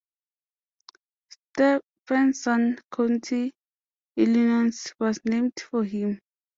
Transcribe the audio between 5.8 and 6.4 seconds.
him.